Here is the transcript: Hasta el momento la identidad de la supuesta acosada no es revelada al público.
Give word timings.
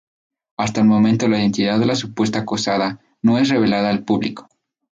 Hasta 0.57 0.81
el 0.81 0.87
momento 0.87 1.27
la 1.27 1.37
identidad 1.37 1.77
de 1.77 1.85
la 1.85 1.93
supuesta 1.93 2.39
acosada 2.39 2.99
no 3.21 3.37
es 3.37 3.49
revelada 3.49 3.91
al 3.91 4.03
público. 4.03 4.49